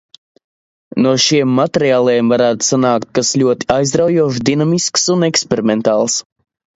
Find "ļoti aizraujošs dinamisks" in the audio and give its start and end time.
3.41-5.05